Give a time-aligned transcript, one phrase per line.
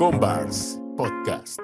[0.00, 1.60] Combars Podcast.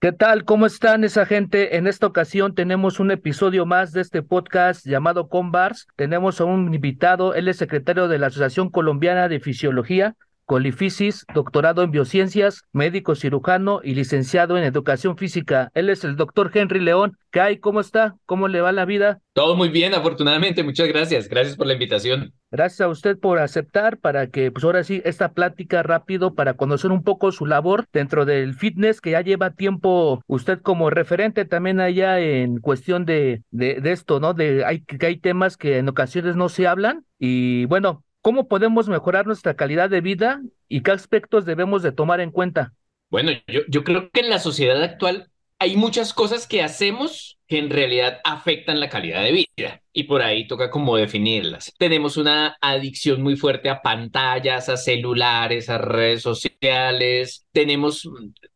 [0.00, 0.46] ¿Qué tal?
[0.46, 1.76] ¿Cómo están esa gente?
[1.76, 5.88] En esta ocasión tenemos un episodio más de este podcast llamado Combars.
[5.94, 11.82] Tenemos a un invitado, él es secretario de la Asociación Colombiana de Fisiología, Colifisis, doctorado
[11.82, 15.70] en biociencias, médico cirujano y licenciado en educación física.
[15.74, 17.16] Él es el doctor Henry León.
[17.30, 17.58] ¿Qué hay?
[17.58, 18.16] ¿Cómo está?
[18.26, 19.20] ¿Cómo le va la vida?
[19.32, 20.62] Todo muy bien, afortunadamente.
[20.62, 21.28] Muchas gracias.
[21.28, 22.32] Gracias por la invitación.
[22.50, 26.92] Gracias a usted por aceptar para que, pues ahora sí, esta plática rápido para conocer
[26.92, 31.80] un poco su labor dentro del fitness que ya lleva tiempo usted como referente también
[31.80, 34.34] allá en cuestión de, de, de esto, ¿no?
[34.34, 38.88] De hay, que hay temas que en ocasiones no se hablan y bueno, ¿Cómo podemos
[38.88, 42.72] mejorar nuestra calidad de vida y qué aspectos debemos de tomar en cuenta?
[43.10, 43.32] Bueno,
[43.68, 48.20] yo, creo que en la sociedad actual hay muchas cosas que hacemos que en realidad
[48.24, 51.74] afectan la calidad de vida y por ahí toca como definirlas.
[51.76, 57.46] Tenemos una adicción muy fuerte a pantallas, a celulares, a redes sociales.
[57.52, 58.08] Tenemos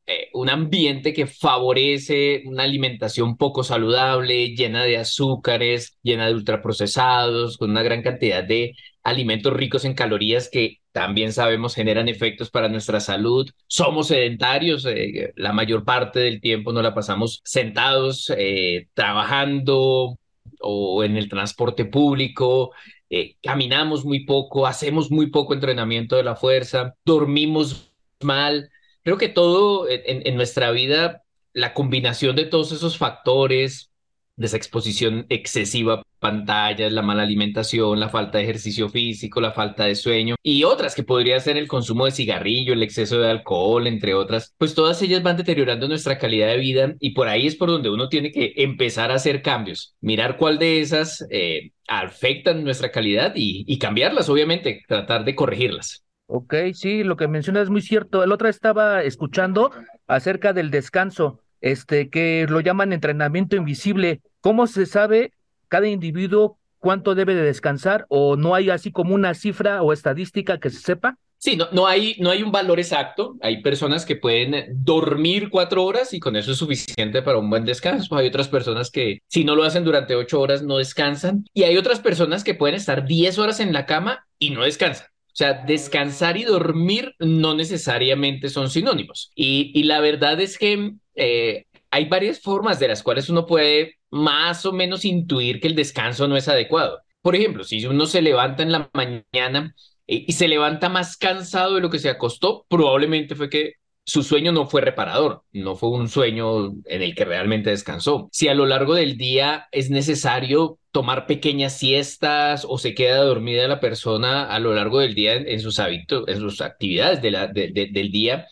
[0.06, 7.58] eh, un ambiente que favorece una alimentación poco saludable, llena de azúcares, llena de ultraprocesados,
[7.58, 8.72] con una gran cantidad de
[9.08, 13.48] alimentos ricos en calorías que también sabemos generan efectos para nuestra salud.
[13.66, 20.18] Somos sedentarios, eh, la mayor parte del tiempo nos la pasamos sentados, eh, trabajando
[20.60, 22.72] o en el transporte público.
[23.10, 28.70] Eh, caminamos muy poco, hacemos muy poco entrenamiento de la fuerza, dormimos mal.
[29.02, 31.22] Creo que todo en, nuestra vida,
[31.54, 33.90] la combinación de todos esos factores,
[34.36, 39.84] de esa exposición excesiva pantallas, la mala alimentación, la falta de ejercicio físico, la falta
[39.84, 43.86] de sueño y otras que podría ser el consumo de cigarrillo, el exceso de alcohol,
[43.86, 47.56] entre otras, pues todas ellas van deteriorando nuestra calidad de vida y por ahí es
[47.56, 52.64] por donde uno tiene que empezar a hacer cambios, mirar cuál de esas eh, afectan
[52.64, 56.04] nuestra calidad y, y cambiarlas, obviamente, tratar de corregirlas.
[56.26, 58.22] Ok, sí, lo que mencionas es muy cierto.
[58.22, 59.70] El otro estaba escuchando
[60.06, 64.20] acerca del descanso este, que lo llaman entrenamiento invisible.
[64.40, 65.32] ¿Cómo se sabe
[65.68, 70.58] cada individuo cuánto debe de descansar o no hay así como una cifra o estadística
[70.58, 71.16] que se sepa?
[71.40, 73.36] Sí, no, no, hay, no hay un valor exacto.
[73.40, 77.64] Hay personas que pueden dormir cuatro horas y con eso es suficiente para un buen
[77.64, 78.16] descanso.
[78.16, 81.44] Hay otras personas que si no lo hacen durante ocho horas no descansan.
[81.54, 85.06] Y hay otras personas que pueden estar diez horas en la cama y no descansan.
[85.06, 89.30] O sea, descansar y dormir no necesariamente son sinónimos.
[89.36, 93.96] Y, y la verdad es que eh, hay varias formas de las cuales uno puede
[94.10, 97.00] más o menos intuir que el descanso no es adecuado.
[97.22, 99.74] Por ejemplo, si uno se levanta en la mañana
[100.06, 104.22] eh, y se levanta más cansado de lo que se acostó, probablemente fue que su
[104.22, 108.30] sueño no fue reparador, no fue un sueño en el que realmente descansó.
[108.32, 113.68] Si a lo largo del día es necesario tomar pequeñas siestas o se queda dormida
[113.68, 118.46] la persona a lo largo del día en, sus hábitos, en sus actividades del día,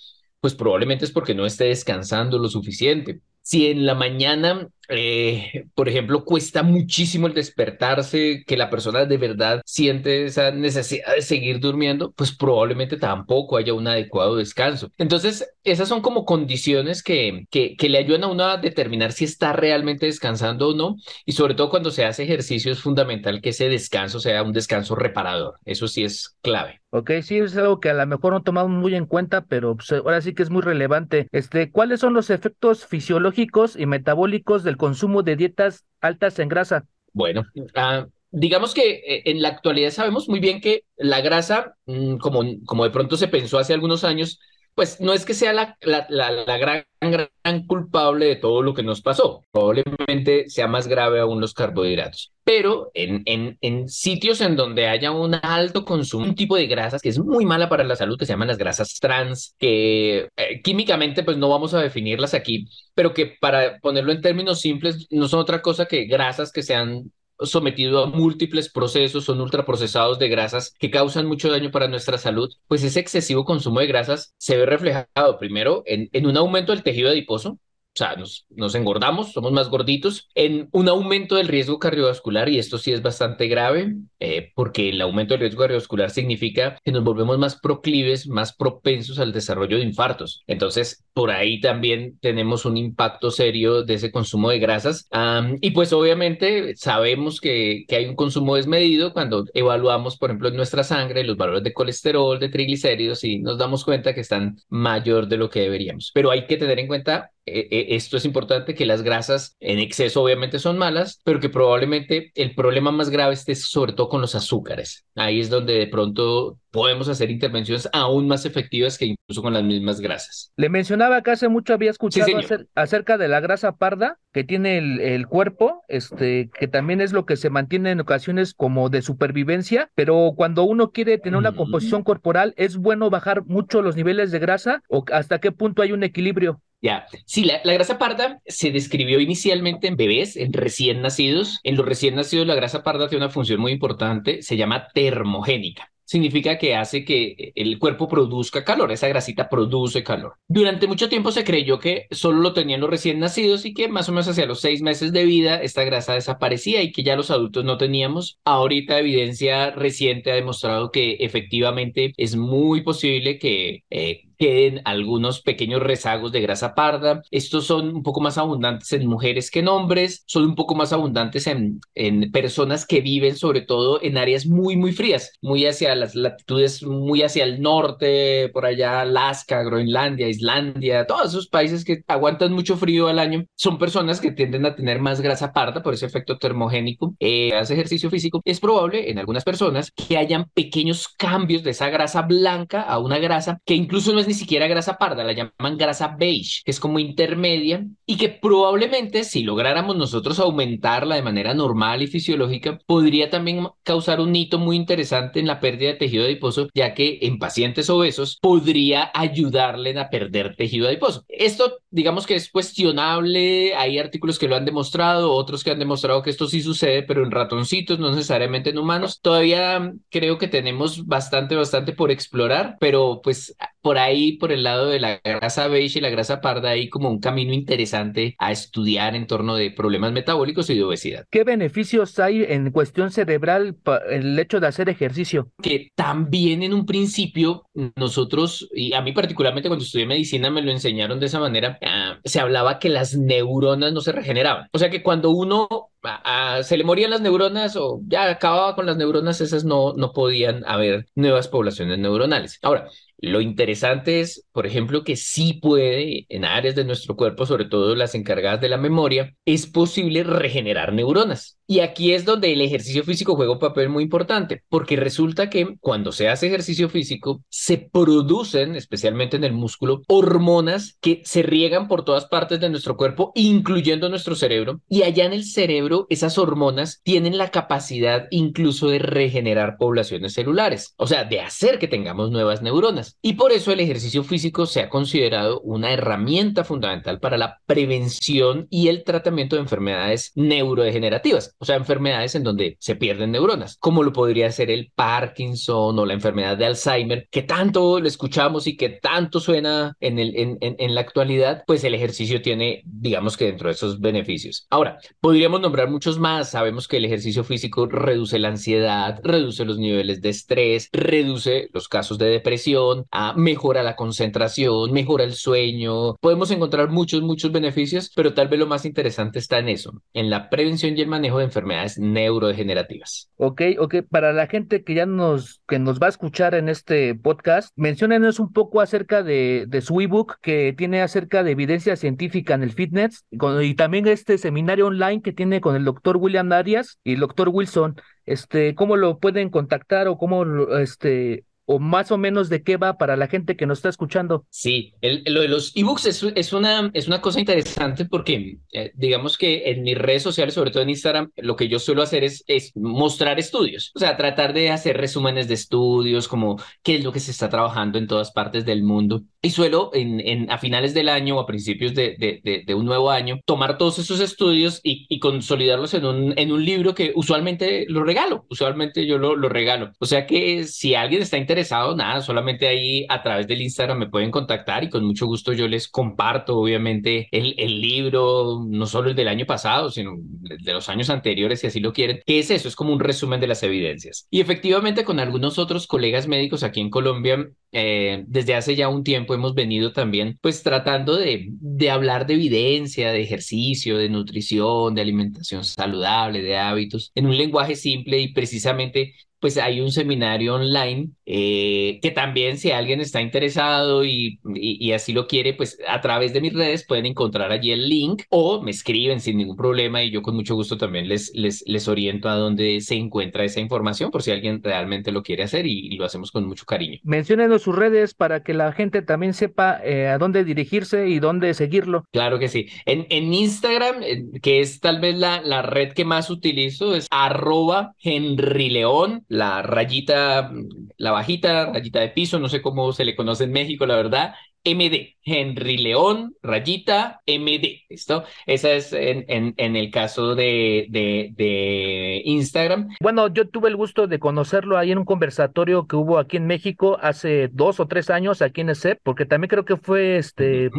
[0.46, 3.20] pues probablemente es porque no esté descansando lo suficiente.
[3.42, 9.16] Si en la mañana eh, por ejemplo, cuesta muchísimo el despertarse, que la persona de
[9.16, 14.90] verdad siente esa necesidad de seguir durmiendo, pues probablemente tampoco haya un adecuado descanso.
[14.98, 19.24] Entonces, esas son como condiciones que, que, que le ayudan a uno a determinar si
[19.24, 23.50] está realmente descansando o no, y sobre todo cuando se hace ejercicio es fundamental que
[23.50, 25.58] ese descanso sea un descanso reparador.
[25.64, 26.80] Eso sí es clave.
[26.90, 29.92] Ok, sí, es algo que a lo mejor no tomamos muy en cuenta, pero pues,
[29.92, 31.28] ahora sí que es muy relevante.
[31.30, 36.84] Este, ¿cuáles son los efectos fisiológicos y metabólicos del consumo de dietas altas en grasa?
[37.12, 42.16] Bueno, uh, digamos que eh, en la actualidad sabemos muy bien que la grasa, mm,
[42.16, 44.38] como, como de pronto se pensó hace algunos años,
[44.76, 48.82] pues no es que sea la, la, la, gran, gran, culpable de todo lo que
[48.82, 49.42] nos pasó.
[49.50, 52.34] Probablemente sea más grave aún los carbohidratos.
[52.44, 57.00] Pero en, en, en sitios en donde haya un alto consumo, un tipo de grasas
[57.00, 60.60] que es muy mala para la salud, que se llaman las grasas trans, que eh,
[60.62, 65.26] químicamente pues no vamos a definirlas aquí, pero que para ponerlo en términos simples, no
[65.26, 67.10] son otra cosa que grasas que sean
[67.40, 72.52] sometido a múltiples procesos, son ultraprocesados de grasas que causan mucho daño para nuestra salud,
[72.68, 76.82] pues ese excesivo consumo de grasas se ve reflejado primero en, en un aumento del
[76.82, 77.58] tejido adiposo,
[77.96, 82.58] o sea, nos, nos, engordamos, somos más gorditos, en un aumento del riesgo cardiovascular, y
[82.58, 87.02] esto sí es bastante grave, eh, porque el aumento del riesgo cardiovascular significa que nos
[87.02, 90.44] volvemos más proclives, más propensos al desarrollo de infartos.
[90.46, 95.08] Entonces, por ahí también tenemos un impacto serio de ese consumo de grasas.
[95.10, 100.48] Um, y pues obviamente sabemos que, que hay un consumo desmedido cuando evaluamos, por ejemplo,
[100.48, 104.58] en nuestra sangre los valores de colesterol, de triglicéridos, y nos damos cuenta que están
[104.68, 106.10] mayor de lo que deberíamos.
[106.12, 110.58] Pero hay que tener en cuenta esto es importante, que las grasas en exceso obviamente
[110.58, 115.06] son malas, pero que probablemente el problema más grave esté sobre todo con los azúcares.
[115.14, 119.64] Ahí es donde de pronto podemos hacer intervenciones aún más efectivas que incluso con las
[119.64, 120.52] mismas grasas.
[120.56, 122.30] Le mencionaba que hace mucho había escuchado
[122.74, 127.24] acerca de la grasa parda que tiene el, el, cuerpo, este, que también es lo
[127.24, 132.02] que se mantiene en ocasiones como de supervivencia, pero cuando uno quiere tener una composición
[132.02, 136.04] corporal, ¿es bueno bajar mucho los niveles de grasa o hasta qué punto hay un
[136.04, 136.60] equilibrio?
[136.82, 141.58] Ya, sí, la, la, grasa parda se describió inicialmente en bebés, en recién nacidos.
[141.62, 145.90] En los recién nacidos la grasa parda tiene una función muy importante, se llama termogénica
[146.06, 150.36] significa que hace que el cuerpo produzca calor, esa grasita produce calor.
[150.48, 154.08] Durante mucho tiempo se creyó que solo lo tenían los recién nacidos y que más
[154.08, 157.30] o menos hacia los seis meses de vida esta grasa desaparecía y que ya los
[157.30, 158.38] adultos no teníamos.
[158.44, 165.82] Ahorita evidencia reciente ha demostrado que efectivamente es muy posible que eh, queden algunos pequeños
[165.82, 167.22] rezagos de grasa parda.
[167.30, 170.92] Estos son un poco más abundantes en mujeres que en hombres, son un poco más
[170.92, 175.94] abundantes en, en personas que viven sobre todo en áreas muy, muy frías, muy hacia
[175.94, 182.02] las latitudes, muy hacia el norte, por allá Alaska, Groenlandia, Islandia, todos esos países que
[182.06, 185.94] aguantan mucho frío al año, son personas que tienden a tener más grasa parda por
[185.94, 187.14] ese efecto termogénico.
[187.20, 191.88] Eh, hace ejercicio físico, es probable en algunas personas que hayan pequeños cambios de esa
[191.90, 195.76] grasa blanca a una grasa que incluso no es ni siquiera grasa parda, la llaman
[195.76, 201.54] grasa beige, que es como intermedia y que probablemente si lográramos nosotros aumentarla de manera
[201.54, 206.24] normal y fisiológica, podría también causar un hito muy interesante en la pérdida de tejido
[206.24, 211.24] adiposo, ya que en pacientes obesos podría ayudarle a perder tejido adiposo.
[211.28, 216.22] Esto, digamos que es cuestionable, hay artículos que lo han demostrado, otros que han demostrado
[216.22, 219.20] que esto sí sucede, pero en ratoncitos, no necesariamente en humanos.
[219.20, 224.88] Todavía creo que tenemos bastante, bastante por explorar, pero pues por ahí, por el lado
[224.88, 229.14] de la grasa beige y la grasa parda, hay como un camino interesante a estudiar
[229.14, 231.24] en torno de problemas metabólicos y de obesidad.
[231.30, 233.76] ¿Qué beneficios hay en cuestión cerebral
[234.10, 235.52] el hecho de hacer ejercicio?
[235.62, 240.72] Que también en un principio nosotros, y a mí particularmente cuando estudié medicina me lo
[240.72, 244.66] enseñaron de esa manera, ah, se hablaba que las neuronas no se regeneraban.
[244.72, 245.68] O sea que cuando uno
[246.02, 249.92] ah, ah, se le morían las neuronas o ya acababa con las neuronas, esas no,
[249.92, 252.58] no podían haber nuevas poblaciones neuronales.
[252.62, 257.64] Ahora, lo interesante es, por ejemplo, que sí puede, en áreas de nuestro cuerpo, sobre
[257.64, 261.58] todo las encargadas de la memoria, es posible regenerar neuronas.
[261.68, 265.76] Y aquí es donde el ejercicio físico juega un papel muy importante, porque resulta que
[265.80, 271.88] cuando se hace ejercicio físico, se producen, especialmente en el músculo, hormonas que se riegan
[271.88, 274.80] por todas partes de nuestro cuerpo, incluyendo nuestro cerebro.
[274.88, 280.94] Y allá en el cerebro, esas hormonas tienen la capacidad incluso de regenerar poblaciones celulares,
[280.98, 283.05] o sea, de hacer que tengamos nuevas neuronas.
[283.22, 288.66] Y por eso el ejercicio físico se ha considerado una herramienta fundamental para la prevención
[288.70, 291.16] y el tratamiento de enfermedades neurodegenerativas
[291.58, 296.06] o sea, enfermedades en donde se pierden neuronas, como lo podría ser el Parkinson o
[296.06, 301.00] la enfermedad de Alzheimer, que tanto le escuchamos y que tanto suena en, en, la
[301.00, 304.66] actualidad, pues el ejercicio tiene, digamos que dentro de esos beneficios.
[304.70, 306.50] Ahora, podríamos nombrar muchos más.
[306.50, 311.88] Sabemos que el ejercicio físico reduce la ansiedad, reduce los niveles de estrés, reduce los
[311.88, 312.95] casos de depresión,
[313.36, 316.16] mejora la concentración, mejora el sueño.
[316.16, 320.30] Podemos encontrar muchos, muchos beneficios, pero tal vez lo más interesante está en eso, en
[320.30, 323.30] la prevención y el manejo de enfermedades neurodegenerativas.
[323.36, 327.14] Ok, ok, para la gente que ya nos, que nos va a escuchar en este
[327.14, 332.54] podcast, menciónenos un poco acerca de, de su ebook que tiene acerca de evidencia científica
[332.54, 336.98] en el fitness y también este seminario online que tiene con el doctor William Arias
[337.04, 338.00] y el doctor Wilson.
[338.24, 340.44] Este, ¿cómo lo pueden contactar o cómo
[340.78, 344.46] este o más o menos de qué va para la gente que nos está escuchando.
[344.50, 349.70] Sí, lo de los ebooks es, una, es una cosa interesante porque eh, digamos que
[349.70, 352.44] en mis redes sociales, sobre todo en Instagram, lo que yo suelo hacer es
[352.74, 357.20] mostrar estudios, o sea, tratar de hacer resúmenes de estudios, como qué es lo que
[357.20, 359.22] se está trabajando en todas partes del mundo.
[359.46, 362.84] Y suelo en, en a finales del año o a principios de, de, de, un
[362.84, 367.12] nuevo año tomar todos esos estudios y, y, consolidarlos en un, en un libro que
[367.14, 369.92] usualmente lo regalo, usualmente yo lo, lo regalo.
[370.00, 374.08] O sea que si alguien está interesado, nada, solamente ahí a través del Instagram me
[374.08, 379.10] pueden contactar y con mucho gusto yo les comparto, obviamente, el, el libro, no solo
[379.10, 382.20] el del año pasado, sino de los años anteriores, si así lo quieren.
[382.26, 382.66] ¿Qué es eso?
[382.66, 384.26] Es como un resumen de las evidencias.
[384.28, 389.04] Y efectivamente, con algunos otros colegas médicos aquí en Colombia, eh, desde hace ya un
[389.04, 394.94] tiempo hemos venido también pues tratando de, de hablar de evidencia, de ejercicio, de nutrición,
[394.94, 400.54] de alimentación saludable, de hábitos, en un lenguaje simple y precisamente pues hay un seminario
[400.54, 406.00] online eh, que también si alguien está interesado y, y, así lo quiere, pues a
[406.00, 410.02] través de mis redes pueden encontrar allí el link o me escriben sin ningún problema
[410.02, 413.60] y yo con mucho gusto también les, les, les oriento a dónde se encuentra esa
[413.60, 416.98] información por si alguien realmente lo quiere hacer y, lo hacemos con mucho cariño.
[417.04, 421.54] Menciónenos sus redes para que la gente también sepa eh, a dónde dirigirse y dónde
[421.54, 422.04] seguirlo.
[422.12, 422.68] Claro que sí.
[422.84, 423.96] En, en Instagram,
[424.42, 429.62] que es tal vez la, la red que más utilizo, es arroba Henry León la
[429.62, 430.50] rayita,
[430.98, 434.34] la bajita, rayita de piso, no sé cómo se le conoce en México, la verdad,
[434.66, 438.24] MD, Henry León, rayita, MD, ¿listo?
[438.46, 442.88] Esa es en, en, en el caso de, de, de, Instagram.
[443.00, 446.46] Bueno, yo tuve el gusto de conocerlo ahí en un conversatorio que hubo aquí en
[446.46, 450.70] México hace dos o tres años aquí en ESEP, porque también creo que fue este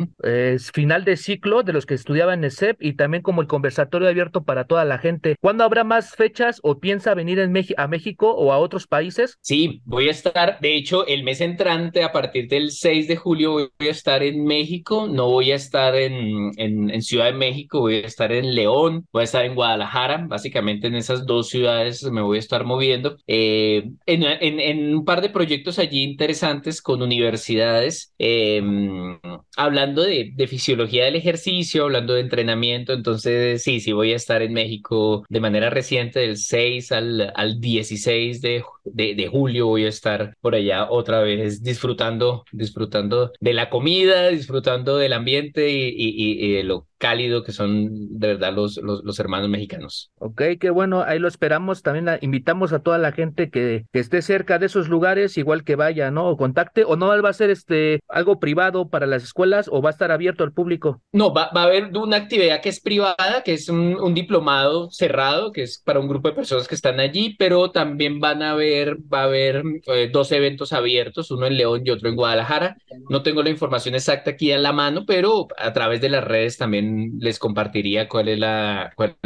[0.73, 4.43] final de ciclo de los que estudiaban en ESEP y también como el conversatorio abierto
[4.43, 5.35] para toda la gente.
[5.41, 9.37] ¿Cuándo habrá más fechas o piensa venir en a México o a otros países?
[9.41, 13.51] Sí, voy a estar, de hecho, el mes entrante, a partir del 6 de julio,
[13.53, 17.97] voy a estar en México, no voy a estar en, en, Ciudad de México, voy
[17.97, 22.21] a estar en León, voy a estar en Guadalajara, básicamente en esas dos ciudades me
[22.21, 28.13] voy a estar moviendo, eh, en, en, un par de proyectos allí interesantes con universidades,
[28.17, 29.19] em,
[29.55, 34.41] hablando de, de, fisiología del ejercicio, hablando de entrenamiento, entonces sí, sí voy a estar
[34.41, 39.85] en México de manera reciente, del 6 al, al 16 de, de, de julio voy
[39.85, 45.89] a estar por allá otra vez disfrutando, disfrutando de la comida, disfrutando del ambiente y,
[45.89, 50.11] y, y de lo cálido que son de verdad los, los, los, hermanos mexicanos.
[50.19, 51.81] Ok, qué bueno, ahí lo esperamos.
[51.81, 55.75] También invitamos a toda la gente que, que, esté cerca de esos lugares, igual que
[55.75, 56.27] vaya, ¿no?
[56.27, 59.89] O contacte, o no va a ser este algo privado para las escuelas o va
[59.89, 61.01] a estar abierto al público.
[61.11, 64.89] No, va, va a haber una actividad que es privada, que es un, un, diplomado
[64.91, 68.51] cerrado, que es para un grupo de personas que están allí, pero también van a
[68.51, 72.77] haber, va a haber eh, dos eventos abiertos, uno en León y otro en Guadalajara.
[73.09, 76.57] No tengo la información exacta aquí en la mano, pero a través de las redes
[76.57, 76.86] también
[77.19, 78.39] les compartiría cuáles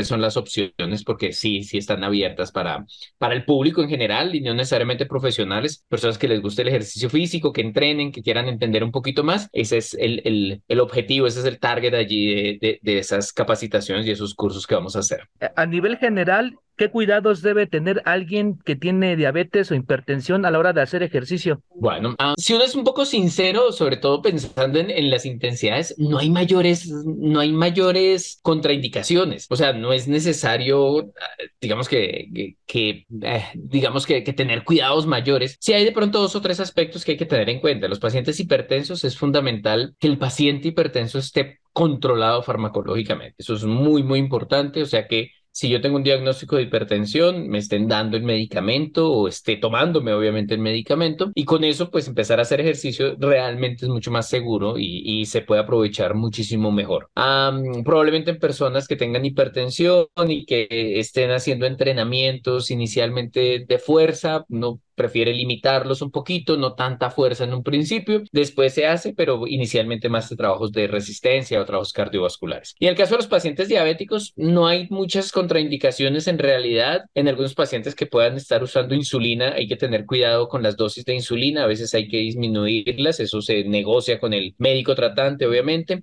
[0.03, 2.85] son las opciones, porque sí, sí están abiertas para,
[3.17, 7.09] para el público en general y no necesariamente profesionales, personas que les guste el ejercicio
[7.09, 9.49] físico, que entrenen, que quieran entender un poquito más.
[9.51, 14.11] Ese es el, el, objetivo, ese es el target allí de, de, esas capacitaciones y
[14.11, 15.27] esos cursos que vamos a hacer.
[15.55, 20.57] A nivel general, ¿Qué cuidados debe tener alguien que tiene diabetes o hipertensión a la
[20.57, 21.61] hora de hacer ejercicio?
[21.75, 25.93] Bueno, uh, si uno es un poco sincero, sobre todo pensando en, en, las intensidades,
[25.99, 29.45] no hay mayores, no hay mayores contraindicaciones.
[29.51, 31.13] O sea, no es necesario,
[31.61, 35.57] digamos que, que, que eh, digamos que, que, tener cuidados mayores.
[35.59, 37.87] Si hay de pronto dos o tres aspectos que hay que tener en cuenta.
[37.89, 43.35] Los pacientes hipertensos es fundamental que el paciente hipertenso esté controlado farmacológicamente.
[43.37, 44.81] Eso es muy, muy importante.
[44.81, 49.11] O sea que si yo tengo un diagnóstico de hipertensión, me estén dando el medicamento
[49.11, 53.85] o esté tomándome obviamente el medicamento y con eso pues empezar a hacer ejercicio realmente
[53.85, 57.09] es mucho más seguro y, se puede aprovechar muchísimo mejor.
[57.15, 60.67] Um, probablemente en personas que tengan hipertensión y que
[60.99, 67.53] estén haciendo entrenamientos inicialmente de fuerza, no prefiere limitarlos un poquito, no tanta fuerza en
[67.53, 72.75] un principio, después se hace, pero inicialmente más de trabajos de resistencia o trabajos cardiovasculares.
[72.79, 77.05] Y en el caso de los pacientes diabéticos, no hay muchas contraindicaciones en realidad.
[77.13, 81.05] En algunos pacientes que puedan estar usando insulina, hay que tener cuidado con las dosis
[81.05, 86.01] de insulina, a veces hay que disminuirlas, eso se negocia con el médico tratante, obviamente,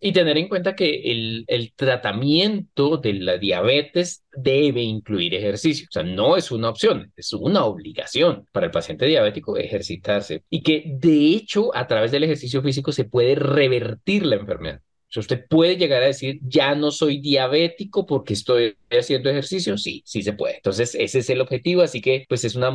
[0.00, 6.02] y tener en cuenta que el tratamiento de la diabetes debe incluir ejercicio, o sea,
[6.02, 11.34] no es una opción, es una obligación para el paciente diabético ejercitarse y que de
[11.34, 14.80] hecho a través del ejercicio físico se puede revertir la enfermedad.
[14.80, 19.76] O sea, usted puede llegar a decir, ya no soy diabético porque estoy haciendo ejercicio.
[19.76, 20.56] Sí, sí se puede.
[20.56, 21.82] Entonces, ese es el objetivo.
[21.82, 22.70] Así que, pues es una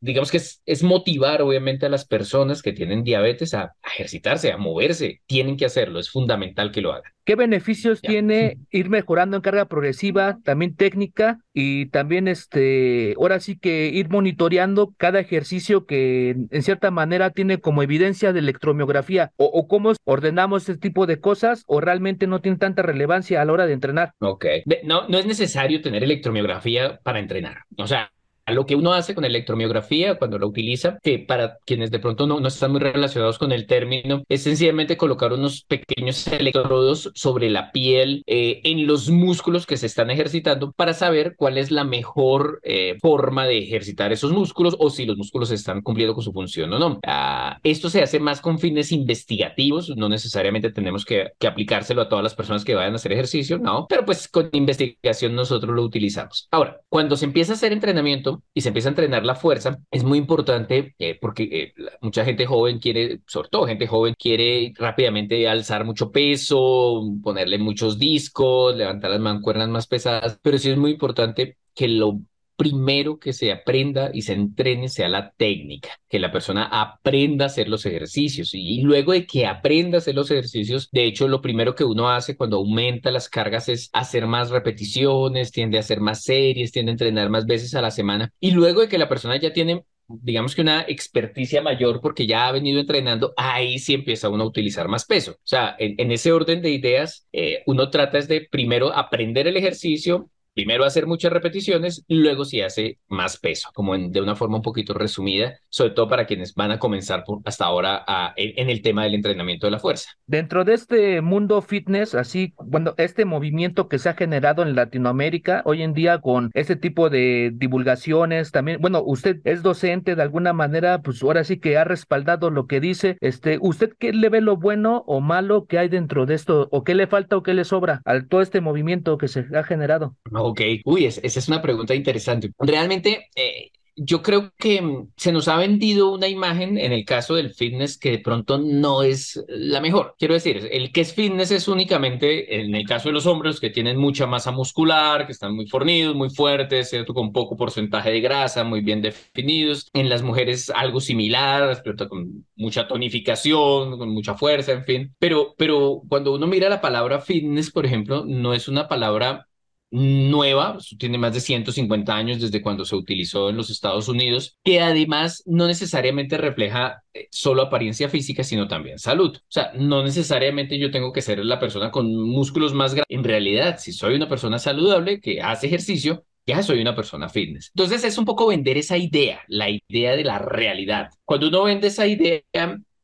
[0.00, 4.52] digamos que es, es, motivar obviamente a las personas que tienen diabetes a, a, ejercitarse,
[4.52, 5.20] a moverse.
[5.26, 7.12] Tienen que hacerlo, es fundamental que lo hagan.
[7.24, 8.08] ¿Qué beneficios ya.
[8.08, 14.08] tiene ir mejorando en carga progresiva, también técnica y también este, ahora sí que ir
[14.08, 19.92] monitoreando cada ejercicio que en cierta manera tiene como evidencia de electromiografía o, o cómo
[20.04, 23.74] ordenamos este tipo de cosas o realmente no tiene tanta relevancia a la hora de
[23.74, 24.12] entrenar?
[24.20, 24.46] Ok,
[24.84, 27.64] no, no es necesario tener electromiografía para entrenar.
[27.76, 28.10] O sea,
[28.50, 32.40] lo que uno hace con electromiografía cuando lo utiliza, que para quienes de pronto no,
[32.40, 37.72] no están muy relacionados con el término, es sencillamente colocar unos pequeños electrodos sobre la
[37.72, 42.60] piel eh, en los músculos que se están ejercitando para saber cuál es la mejor
[42.62, 46.72] eh, forma de ejercitar esos músculos o si los músculos están cumpliendo con su función
[46.72, 47.00] o no.
[47.06, 52.08] Ah, esto se hace más con fines investigativos, no necesariamente tenemos que, que aplicárselo a
[52.08, 55.82] todas las personas que vayan a hacer ejercicio, no, pero pues con investigación nosotros lo
[55.82, 56.48] utilizamos.
[56.50, 60.04] Ahora, cuando se empieza a hacer entrenamiento y se empieza a entrenar la fuerza, es
[60.04, 65.48] muy importante eh, porque eh, mucha gente joven quiere, sobre todo gente joven, quiere rápidamente
[65.48, 70.92] alzar mucho peso, ponerle muchos discos, levantar las mancuernas más pesadas, pero sí es muy
[70.92, 72.20] importante que lo
[72.58, 77.46] primero que se aprenda y se entrene sea la técnica, que la persona aprenda a
[77.46, 81.40] hacer los ejercicios y, luego de que aprenda a hacer los ejercicios, de hecho lo
[81.40, 86.00] primero que uno hace cuando aumenta las cargas es hacer más repeticiones, tiende a hacer
[86.00, 89.08] más series, tiende a entrenar más veces a la semana y luego de que la
[89.08, 93.94] persona ya tiene digamos que una experticia mayor porque ya ha venido entrenando, ahí sí
[93.94, 95.32] empieza uno a utilizar más peso.
[95.32, 99.58] O sea, en, ese orden de ideas, eh, uno trata es de primero aprender el
[99.58, 104.62] ejercicio, primero hacer muchas repeticiones, luego si hace más peso, como de una forma un
[104.62, 109.14] poquito resumida, sobre todo para quienes van a comenzar hasta ahora en, el tema del
[109.14, 110.10] entrenamiento de la fuerza.
[110.26, 115.62] Dentro de este mundo fitness, así, bueno, este movimiento que se ha generado en Latinoamérica
[115.64, 120.54] hoy en día con este tipo de divulgaciones, también, bueno, usted es docente de alguna
[120.54, 124.40] manera, pues ahora sí que ha respaldado lo que dice, este, ¿usted qué le ve
[124.40, 127.54] lo bueno o malo que hay dentro de esto, o qué le falta o qué
[127.54, 130.16] le sobra al todo este movimiento que se ha generado?
[130.48, 132.50] Ok, uy, esa es una pregunta interesante.
[132.58, 137.34] Realmente, eh, yo creo que mm, se nos ha vendido una imagen en el caso
[137.34, 140.14] del fitness que de pronto no es la mejor.
[140.18, 143.68] Quiero decir, el que es fitness es únicamente en el caso de los hombres que
[143.68, 147.12] tienen mucha masa muscular, que están muy fornidos, muy fuertes, ¿cierto?
[147.12, 149.90] Con poco porcentaje de grasa, muy bien definidos.
[149.92, 155.14] En las mujeres algo similar, con mucha tonificación, con mucha fuerza, en fin.
[155.18, 159.47] Pero, pero cuando uno mira la palabra fitness, por ejemplo, no es una palabra
[159.90, 164.80] nueva, tiene más de 150 años desde cuando se utilizó en los Estados Unidos, que
[164.80, 169.36] además no necesariamente refleja eh, solo apariencia física, sino también salud.
[169.36, 173.06] O sea, no necesariamente yo tengo que ser la persona con músculos más grandes.
[173.08, 177.70] En realidad, si soy una persona saludable que hace ejercicio, ya soy una persona fitness.
[177.74, 181.10] Entonces es un poco vender esa idea, la idea de la realidad.
[181.24, 182.42] Cuando uno vende esa idea,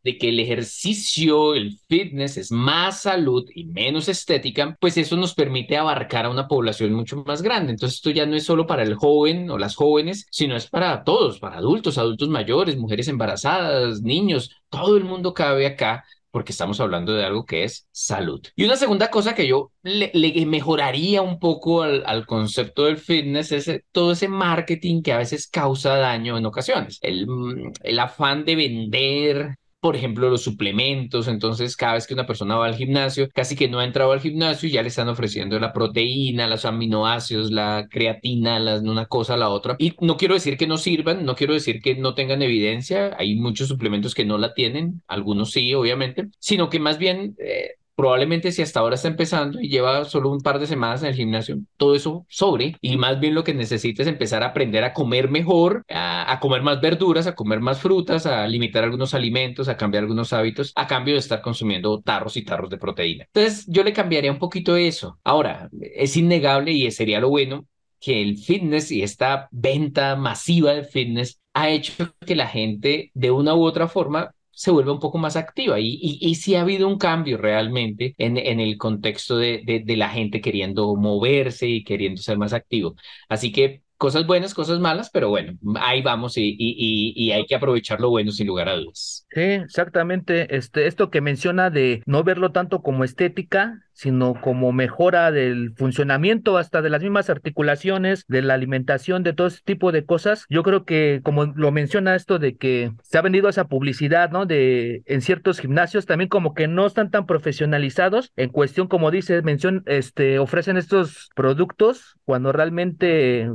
[0.04, 5.34] de que el ejercicio, el fitness es más salud y menos estética, pues eso nos
[5.34, 7.72] permite abarcar a una población mucho más grande.
[7.72, 11.04] Entonces esto ya no es solo para el joven o las jóvenes, sino es para
[11.04, 16.80] todos, para adultos, adultos mayores, mujeres embarazadas, niños, todo el mundo cabe acá porque estamos
[16.80, 18.44] hablando de algo que es salud.
[18.56, 20.10] Y una segunda cosa que yo le,
[20.46, 25.46] mejoraría un poco al, al, concepto del fitness es todo ese marketing que a veces
[25.46, 26.98] causa daño en ocasiones.
[27.02, 31.28] El, mm, el afán de vender por ejemplo, los suplementos.
[31.28, 34.20] Entonces, cada vez que una persona va al gimnasio, casi que no ha entrado al
[34.20, 39.50] gimnasio y ya le están ofreciendo la proteína, los aminoácidos, la creatina, una cosa la
[39.50, 39.76] otra.
[39.78, 43.14] Y no quiero decir que no sirvan, no quiero decir que no tengan evidencia.
[43.18, 47.72] Hay muchos suplementos que no la tienen, algunos sí, obviamente, sino que más bien eh,
[47.94, 51.14] probablemente si hasta ahora está empezando y lleva solo un par de semanas en el
[51.14, 54.92] gimnasio, todo eso sobre y más bien lo que necesita es empezar a aprender a
[54.92, 59.76] comer mejor, a, comer más verduras, a comer más frutas, a limitar algunos alimentos, a
[59.76, 63.24] cambiar algunos hábitos, a cambio de estar consumiendo tarros y tarros de proteína.
[63.32, 65.18] Entonces yo le cambiaría un poquito eso.
[65.24, 67.66] Ahora, es innegable y sería lo bueno
[68.00, 73.30] que el fitness y esta venta masiva de fitness ha hecho que la gente de
[73.30, 76.62] una u otra forma se vuelve un poco más activa y, y, y sí ha
[76.62, 81.68] habido un cambio realmente en, en el contexto de, de, de, la gente queriendo moverse
[81.68, 82.96] y queriendo ser más activo.
[83.28, 87.54] Así que cosas buenas, cosas malas, pero bueno, ahí vamos y, y, y, hay que
[87.54, 89.26] aprovechar lo bueno sin lugar a dudas.
[89.30, 90.56] Sí, exactamente.
[90.56, 96.58] Este, esto que menciona de no verlo tanto como estética, sino como mejora del funcionamiento
[96.58, 100.46] hasta de las mismas articulaciones, de la alimentación, de todo ese tipo de cosas.
[100.50, 104.46] Yo creo que como lo menciona esto de que se ha vendido esa publicidad, ¿no?
[104.46, 109.42] De en ciertos gimnasios también como que no están tan profesionalizados en cuestión, como dice,
[109.42, 113.48] mención, este, ofrecen estos productos cuando realmente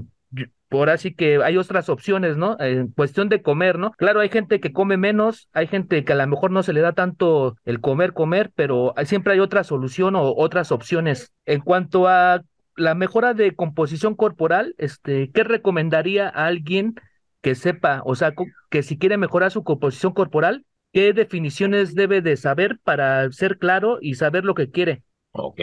[0.70, 2.56] por así que hay otras opciones, ¿no?
[2.60, 3.92] En cuestión de comer, ¿no?
[3.94, 6.82] Claro, hay gente que come menos, hay gente que a lo mejor no se le
[6.82, 11.34] da tanto el comer, comer, pero siempre hay otra solución o otras opciones.
[11.46, 12.44] En cuanto a
[12.76, 16.96] la mejora de composición corporal, este, ¿qué recomendaría a alguien
[17.42, 18.34] que sepa, o sea,
[18.70, 23.98] que si quiere mejorar su composición corporal, qué definiciones debe de saber para ser claro
[24.02, 25.04] y saber lo que quiere?
[25.32, 25.62] Ok.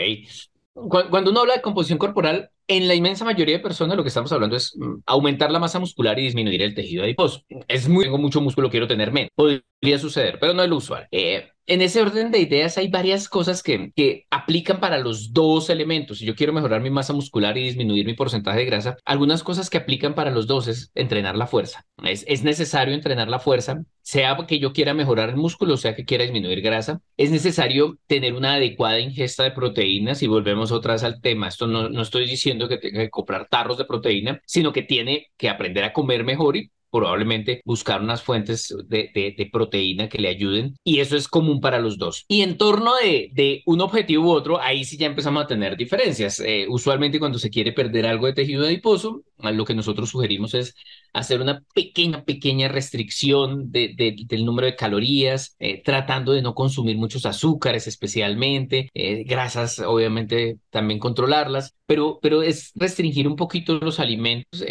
[0.74, 4.32] Cuando uno habla de composición corporal, en la inmensa mayoría de personas lo que estamos
[4.32, 7.42] hablando es mm, aumentar la masa muscular y disminuir el tejido adiposo.
[7.68, 9.30] Es muy, tengo mucho músculo, quiero tener menos.
[9.34, 11.06] Podría suceder, pero no es lo usual.
[11.10, 15.68] Eh, en ese orden de ideas hay varias cosas que, que aplican para los dos
[15.68, 16.18] elementos.
[16.18, 19.68] Si yo quiero mejorar mi masa muscular y disminuir mi porcentaje de grasa, algunas cosas
[19.68, 21.84] que aplican para los dos es entrenar la fuerza.
[22.04, 26.04] Es, es necesario entrenar la fuerza, sea que yo quiera mejorar el músculo, sea que
[26.04, 27.00] quiera disminuir grasa.
[27.16, 31.48] Es necesario tener una adecuada ingesta de proteínas y volvemos otra vez al tema.
[31.48, 35.28] Esto no, no estoy diciendo que tenga que comprar tarros de proteína, sino que tiene
[35.36, 40.28] que aprender a comer mejor y probablemente buscar unas fuentes de, de, proteína que le
[40.28, 42.24] ayuden y eso es común para los dos.
[42.28, 45.76] Y en torno de, de un objetivo u otro, ahí sí ya empezamos a tener
[45.76, 46.40] diferencias.
[46.40, 50.74] Eh, usualmente cuando se quiere perder algo de tejido adiposo, lo que nosotros sugerimos es
[51.12, 53.94] hacer una pequeña, pequeña restricción de,
[54.26, 60.58] del número de calorías, eh, tratando de no consumir muchos azúcares especialmente, eh, grasas obviamente
[60.70, 64.62] también controlarlas, pero, pero es restringir un poquito los alimentos,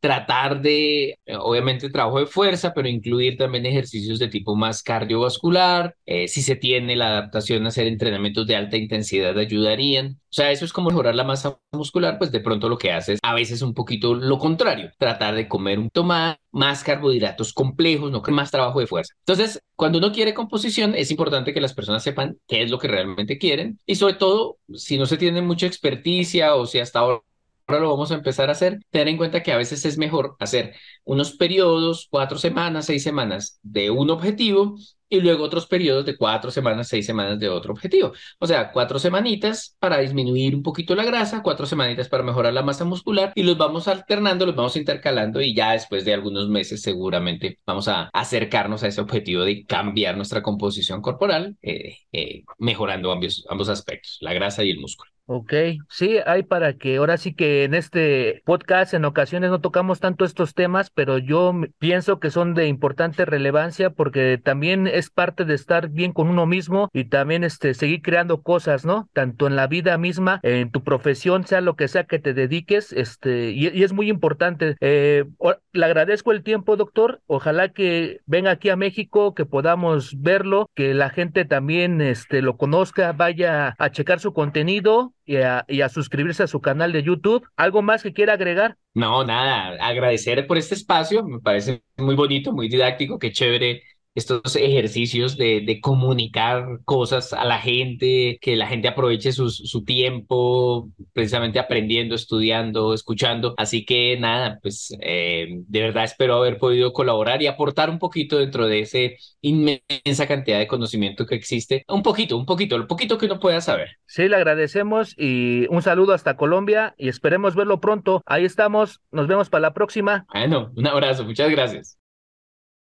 [0.00, 5.94] tratar de, eh, obviamente, trabajo de fuerza, pero incluir también ejercicios de tipo más cardiovascular.
[6.06, 10.20] Eh, si se tiene la adaptación a hacer entrenamientos de alta intensidad, ayudarían.
[10.30, 13.14] O sea, eso es como mejorar la masa muscular, pues de pronto lo que hace
[13.14, 18.10] es a veces un poquito lo contrario, tratar de comer un más, más carbohidratos complejos,
[18.10, 19.14] no más trabajo de fuerza.
[19.20, 22.88] Entonces, cuando uno quiere composición, es importante que las personas sepan qué es lo que
[22.88, 27.22] realmente quieren y sobre todo, si no se tiene mucha experticia o si hasta ahora
[27.68, 30.36] ahora lo vamos a empezar a hacer, tener en cuenta que a veces es mejor
[30.40, 34.76] hacer unos periodos, cuatro semanas, seis semanas de un objetivo
[35.08, 38.12] y luego otros periodos de cuatro semanas, seis semanas de otro objetivo.
[38.38, 42.62] O sea, cuatro semanitas para disminuir un poquito la grasa, cuatro semanitas para mejorar la
[42.62, 46.82] masa muscular y los vamos alternando, los vamos intercalando y ya después de algunos meses
[46.82, 53.12] seguramente vamos a acercarnos a ese objetivo de cambiar nuestra composición corporal, eh, eh, mejorando
[53.12, 55.17] ambos, ambos aspectos, la grasa y el músculo.
[55.30, 55.52] Ok,
[55.90, 60.24] sí, hay para que ahora sí que en este podcast en ocasiones no tocamos tanto
[60.24, 65.52] estos temas, pero yo pienso que son de importante relevancia porque también es parte de
[65.52, 69.10] estar bien con uno mismo y también este seguir creando cosas, ¿no?
[69.12, 72.94] Tanto en la vida misma, en tu profesión, sea lo que sea que te dediques,
[72.94, 74.76] este, y, es muy importante.
[74.80, 75.26] Eh,
[75.72, 77.20] le agradezco el tiempo, doctor.
[77.26, 82.56] Ojalá que venga aquí a México, que podamos verlo, que la gente también este, lo
[82.56, 87.46] conozca, vaya a checar su contenido y a, suscribirse a su canal de YouTube.
[87.56, 88.76] ¿Algo más que quiera agregar?
[88.94, 93.82] No, nada, agradecer por este espacio, me parece muy bonito, muy didáctico, qué chévere
[94.18, 99.84] estos ejercicios de, de, comunicar cosas a la gente, que la gente aproveche su, su,
[99.84, 103.54] tiempo precisamente aprendiendo, estudiando, escuchando.
[103.56, 108.38] Así que nada, pues eh, de verdad espero haber podido colaborar y aportar un poquito
[108.38, 108.98] dentro de esa
[109.40, 111.84] inmensa cantidad de conocimiento que existe.
[111.88, 113.98] Un poquito, un poquito, lo poquito que uno pueda saber.
[114.06, 118.22] Sí, le agradecemos y un saludo hasta Colombia y esperemos verlo pronto.
[118.26, 120.26] Ahí estamos, nos vemos para la próxima.
[120.32, 121.97] Bueno, un abrazo, muchas gracias.